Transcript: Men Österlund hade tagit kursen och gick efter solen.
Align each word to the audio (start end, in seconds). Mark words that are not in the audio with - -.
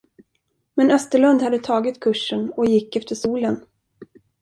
Men 0.75 0.91
Österlund 0.91 1.41
hade 1.41 1.59
tagit 1.59 1.99
kursen 1.99 2.51
och 2.51 2.65
gick 2.65 2.95
efter 2.95 3.15
solen. 3.15 3.65